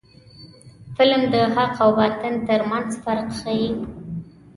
[0.97, 3.71] فلم د حق او باطل ترمنځ فرق ښيي